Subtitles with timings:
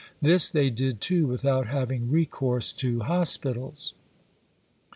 [0.19, 3.93] This they did, too, without having recourse to hospitals.